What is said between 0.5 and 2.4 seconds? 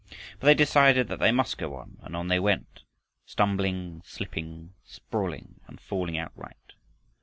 decided that they must go on, and on they